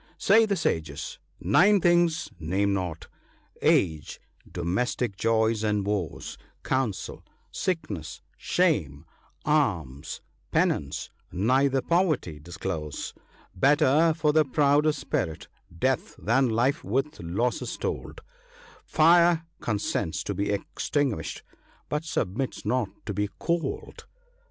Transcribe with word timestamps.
—"Say 0.29 0.47
the 0.47 0.55
sages, 0.55 1.19
nine 1.39 1.79
things 1.79 2.27
name 2.39 2.73
not: 2.73 3.07
Age, 3.61 4.19
domestic 4.51 5.15
joys 5.15 5.63
and 5.63 5.85
woes, 5.85 6.39
Counsel, 6.63 7.23
sickness, 7.51 8.23
shame, 8.35 9.05
alms, 9.45 10.21
penance; 10.49 11.11
neither 11.31 11.83
poverty 11.83 12.39
disclose. 12.39 13.13
Better 13.53 14.15
for 14.17 14.33
the 14.33 14.43
proud 14.43 14.87
of 14.87 14.95
spirit, 14.95 15.47
death, 15.77 16.15
than 16.17 16.49
life 16.49 16.83
with 16.83 17.19
losses 17.19 17.77
told; 17.77 18.21
Fire 18.83 19.45
consents 19.59 20.23
to 20.23 20.33
be 20.33 20.49
extinguished, 20.49 21.43
but 21.89 22.05
submits 22.05 22.65
not 22.65 22.89
to 23.05 23.13
be 23.13 23.29
cold." 23.37 24.05